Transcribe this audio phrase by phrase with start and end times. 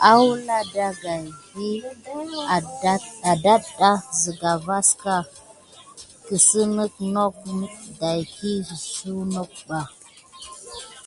[0.00, 2.38] Gawla ɗagaï vini
[3.32, 5.14] adata sika vaska
[6.24, 7.52] kisiyeke noke
[8.00, 8.52] daki
[8.92, 9.90] sunokbas.